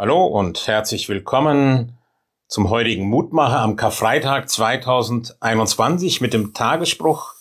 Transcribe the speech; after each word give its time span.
Hallo 0.00 0.26
und 0.26 0.68
herzlich 0.68 1.08
willkommen 1.08 1.98
zum 2.46 2.70
heutigen 2.70 3.08
Mutmacher 3.08 3.58
am 3.58 3.74
Karfreitag 3.74 4.48
2021 4.48 6.20
mit 6.20 6.32
dem 6.32 6.54
Tagesspruch 6.54 7.34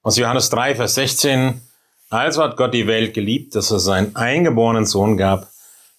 aus 0.00 0.16
Johannes 0.16 0.48
3, 0.48 0.76
Vers 0.76 0.94
16. 0.94 1.60
Also 2.08 2.42
hat 2.42 2.56
Gott 2.56 2.72
die 2.72 2.86
Welt 2.86 3.12
geliebt, 3.12 3.54
dass 3.54 3.70
er 3.70 3.80
seinen 3.80 4.16
eingeborenen 4.16 4.86
Sohn 4.86 5.18
gab, 5.18 5.50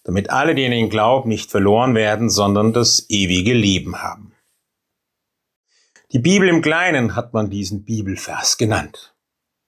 damit 0.02 0.30
alle, 0.30 0.56
die 0.56 0.64
in 0.64 0.72
ihn 0.72 0.90
glauben, 0.90 1.28
nicht 1.28 1.52
verloren 1.52 1.94
werden, 1.94 2.30
sondern 2.30 2.72
das 2.72 3.08
ewige 3.08 3.54
Leben 3.54 4.02
haben. 4.02 4.34
Die 6.10 6.18
Bibel 6.18 6.48
im 6.48 6.62
Kleinen 6.62 7.14
hat 7.14 7.32
man 7.32 7.48
diesen 7.48 7.84
Bibelvers 7.84 8.58
genannt. 8.58 9.14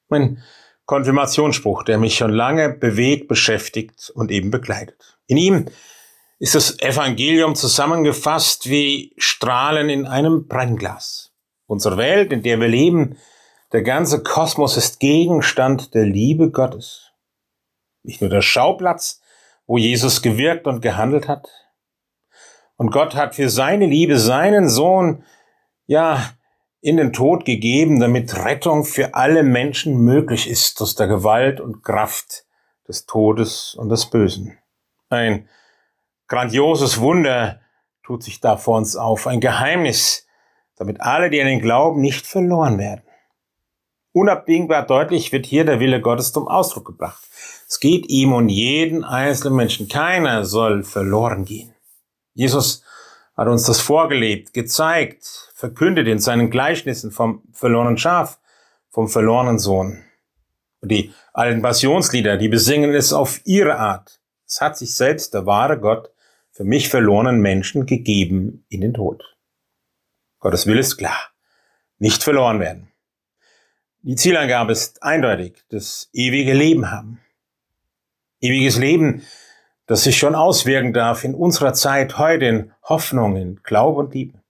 Mein 0.08 0.42
Konfirmationsspruch, 0.86 1.84
der 1.84 1.98
mich 1.98 2.16
schon 2.16 2.32
lange 2.32 2.70
bewegt, 2.70 3.28
beschäftigt 3.28 4.10
und 4.16 4.32
eben 4.32 4.50
begleitet. 4.50 5.16
In 5.28 5.36
ihm 5.36 5.66
ist 6.44 6.54
das 6.54 6.78
Evangelium 6.78 7.54
zusammengefasst 7.54 8.68
wie 8.68 9.14
Strahlen 9.16 9.88
in 9.88 10.06
einem 10.06 10.46
Brennglas. 10.46 11.32
Unsere 11.64 11.96
Welt, 11.96 12.34
in 12.34 12.42
der 12.42 12.60
wir 12.60 12.68
leben, 12.68 13.16
der 13.72 13.80
ganze 13.80 14.22
Kosmos 14.22 14.76
ist 14.76 15.00
Gegenstand 15.00 15.94
der 15.94 16.04
Liebe 16.04 16.50
Gottes. 16.50 17.12
Nicht 18.02 18.20
nur 18.20 18.28
der 18.28 18.42
Schauplatz, 18.42 19.22
wo 19.66 19.78
Jesus 19.78 20.20
gewirkt 20.20 20.66
und 20.66 20.82
gehandelt 20.82 21.28
hat. 21.28 21.48
Und 22.76 22.90
Gott 22.90 23.14
hat 23.14 23.36
für 23.36 23.48
seine 23.48 23.86
Liebe 23.86 24.18
seinen 24.18 24.68
Sohn, 24.68 25.24
ja, 25.86 26.34
in 26.82 26.98
den 26.98 27.14
Tod 27.14 27.46
gegeben, 27.46 28.00
damit 28.00 28.44
Rettung 28.44 28.84
für 28.84 29.14
alle 29.14 29.44
Menschen 29.44 29.96
möglich 29.96 30.50
ist 30.50 30.82
aus 30.82 30.94
der 30.94 31.06
Gewalt 31.06 31.58
und 31.58 31.82
Kraft 31.82 32.44
des 32.86 33.06
Todes 33.06 33.74
und 33.76 33.88
des 33.88 34.04
Bösen. 34.10 34.58
Ein 35.08 35.48
grandioses 36.34 36.98
Wunder 36.98 37.60
tut 38.02 38.24
sich 38.24 38.40
da 38.40 38.56
vor 38.56 38.76
uns 38.76 38.96
auf, 38.96 39.28
ein 39.28 39.38
Geheimnis, 39.40 40.26
damit 40.76 41.00
alle, 41.00 41.30
die 41.30 41.40
an 41.40 41.46
den 41.46 41.60
Glauben, 41.60 42.00
nicht 42.00 42.26
verloren 42.26 42.76
werden. 42.78 43.02
Unabdingbar 44.10 44.84
deutlich 44.84 45.30
wird 45.30 45.46
hier 45.46 45.64
der 45.64 45.78
Wille 45.78 46.00
Gottes 46.00 46.32
zum 46.32 46.48
Ausdruck 46.48 46.86
gebracht. 46.86 47.22
Es 47.68 47.78
geht 47.78 48.08
ihm 48.08 48.32
und 48.32 48.48
jeden 48.48 49.04
einzelnen 49.04 49.54
Menschen. 49.54 49.88
Keiner 49.88 50.44
soll 50.44 50.82
verloren 50.82 51.44
gehen. 51.44 51.72
Jesus 52.32 52.82
hat 53.36 53.46
uns 53.46 53.62
das 53.62 53.80
vorgelebt, 53.80 54.52
gezeigt, 54.52 55.52
verkündet 55.54 56.08
in 56.08 56.18
seinen 56.18 56.50
Gleichnissen 56.50 57.12
vom 57.12 57.42
verlorenen 57.52 57.96
Schaf, 57.96 58.40
vom 58.90 59.06
verlorenen 59.06 59.60
Sohn. 59.60 60.02
Die 60.82 61.12
alten 61.32 61.62
Passionslieder, 61.62 62.36
die 62.38 62.48
besingen 62.48 62.92
es 62.92 63.12
auf 63.12 63.40
ihre 63.44 63.78
Art. 63.78 64.20
Es 64.48 64.60
hat 64.60 64.76
sich 64.76 64.96
selbst 64.96 65.32
der 65.32 65.46
wahre 65.46 65.78
Gott 65.78 66.10
für 66.54 66.64
mich 66.64 66.88
verlorenen 66.88 67.40
Menschen 67.40 67.84
gegeben 67.84 68.64
in 68.68 68.80
den 68.80 68.94
Tod. 68.94 69.36
Gottes 70.38 70.66
Will 70.66 70.78
ist 70.78 70.96
klar. 70.96 71.18
Nicht 71.98 72.22
verloren 72.22 72.60
werden. 72.60 72.88
Die 74.02 74.14
Zielangabe 74.14 74.70
ist 74.70 75.02
eindeutig. 75.02 75.64
Das 75.70 76.08
ewige 76.12 76.54
Leben 76.54 76.92
haben. 76.92 77.20
Ewiges 78.40 78.78
Leben, 78.78 79.22
das 79.86 80.04
sich 80.04 80.16
schon 80.16 80.36
auswirken 80.36 80.92
darf 80.92 81.24
in 81.24 81.34
unserer 81.34 81.74
Zeit 81.74 82.18
heute 82.18 82.44
in 82.44 82.72
Hoffnung, 82.82 83.36
in 83.36 83.60
Glaube 83.64 84.00
und 84.00 84.14
Liebe. 84.14 84.40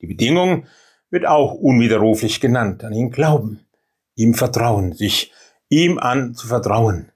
Die 0.00 0.06
Bedingung 0.06 0.66
wird 1.10 1.26
auch 1.26 1.54
unwiderruflich 1.54 2.40
genannt. 2.40 2.84
An 2.84 2.92
ihn 2.92 3.10
glauben, 3.10 3.66
ihm 4.14 4.34
vertrauen, 4.34 4.92
sich 4.92 5.32
ihm 5.68 5.98
an 5.98 6.34
zu 6.34 6.46
vertrauen. 6.46 7.10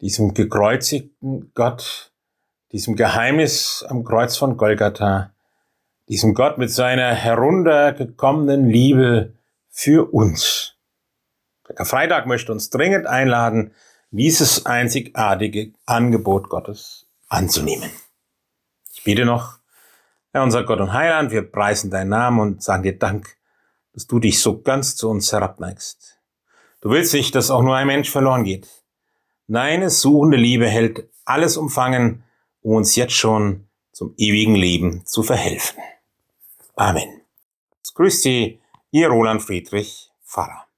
Diesem 0.00 0.34
gekreuzigten 0.34 1.52
Gott, 1.54 2.09
diesem 2.72 2.94
Geheimnis 2.96 3.84
am 3.88 4.04
Kreuz 4.04 4.36
von 4.36 4.56
Golgatha, 4.56 5.32
diesem 6.08 6.34
Gott 6.34 6.58
mit 6.58 6.70
seiner 6.70 7.12
heruntergekommenen 7.14 8.68
Liebe 8.68 9.34
für 9.68 10.12
uns. 10.12 10.74
Der 11.68 11.74
Karfreitag 11.74 12.26
möchte 12.26 12.52
uns 12.52 12.70
dringend 12.70 13.06
einladen, 13.06 13.72
dieses 14.10 14.66
einzigartige 14.66 15.72
Angebot 15.86 16.48
Gottes 16.48 17.06
anzunehmen. 17.28 17.90
Ich 18.92 19.04
bitte 19.04 19.24
noch, 19.24 19.58
Herr 20.32 20.42
unser 20.42 20.64
Gott 20.64 20.80
und 20.80 20.92
Heiland, 20.92 21.30
wir 21.30 21.42
preisen 21.42 21.90
deinen 21.90 22.10
Namen 22.10 22.40
und 22.40 22.62
sagen 22.62 22.82
dir 22.82 22.98
Dank, 22.98 23.36
dass 23.92 24.06
du 24.06 24.18
dich 24.18 24.40
so 24.40 24.62
ganz 24.62 24.96
zu 24.96 25.08
uns 25.08 25.32
herabneigst. 25.32 26.18
Du 26.80 26.90
willst 26.90 27.12
nicht, 27.14 27.34
dass 27.34 27.50
auch 27.50 27.62
nur 27.62 27.76
ein 27.76 27.86
Mensch 27.86 28.10
verloren 28.10 28.44
geht. 28.44 28.68
Deine 29.48 29.90
suchende 29.90 30.36
Liebe 30.36 30.68
hält 30.68 31.08
alles 31.24 31.56
umfangen, 31.56 32.24
um 32.62 32.76
uns 32.76 32.96
jetzt 32.96 33.14
schon 33.14 33.66
zum 33.92 34.14
ewigen 34.16 34.54
Leben 34.54 35.04
zu 35.06 35.22
verhelfen. 35.22 35.78
Amen. 36.74 37.20
Es 37.82 37.94
grüßt 37.94 38.22
Sie, 38.22 38.60
Ihr 38.90 39.08
Roland 39.08 39.42
Friedrich, 39.42 40.10
Pfarrer. 40.24 40.69